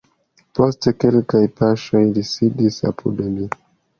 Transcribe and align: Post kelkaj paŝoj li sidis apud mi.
Post 0.59 0.87
kelkaj 1.03 1.41
paŝoj 1.59 2.03
li 2.15 2.25
sidis 2.31 2.79
apud 2.93 3.21
mi. 3.37 3.49